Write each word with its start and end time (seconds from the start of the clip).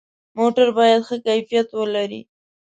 موټر 0.37 0.67
باید 0.77 1.01
ښه 1.07 1.17
کیفیت 1.25 1.67
ولري. 1.77 2.21